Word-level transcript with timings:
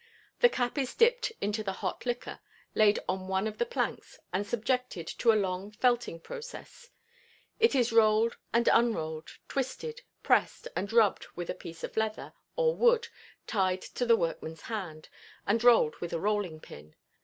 The 0.39 0.49
cap 0.49 0.79
is 0.79 0.95
dipped 0.95 1.31
into 1.41 1.63
the 1.63 1.73
hot 1.85 2.07
liquor, 2.07 2.39
laid 2.73 2.97
on 3.07 3.27
one 3.27 3.45
of 3.45 3.59
the 3.59 3.67
planks, 3.67 4.17
and 4.33 4.47
subjected 4.47 5.05
to 5.19 5.31
a 5.31 5.37
long 5.37 5.69
felting 5.69 6.19
process; 6.21 6.89
it 7.59 7.75
is 7.75 7.91
rolled 7.93 8.35
and 8.51 8.67
unrolled, 8.73 9.37
twisted, 9.47 10.01
pressed, 10.23 10.67
and 10.75 10.91
rubbed 10.91 11.27
with 11.35 11.51
a 11.51 11.53
piece 11.53 11.83
of 11.83 11.95
leather 11.97 12.33
or 12.55 12.73
wood 12.75 13.09
tied 13.45 13.83
to 13.83 14.03
the 14.07 14.17
workman's 14.17 14.61
hand, 14.61 15.07
and 15.45 15.63
rolled 15.63 15.95
with 15.97 16.13
a 16.13 16.19
rolling 16.19 16.59
pin. 16.59 16.95